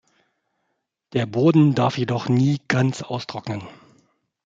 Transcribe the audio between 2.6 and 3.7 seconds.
ganz austrocknen.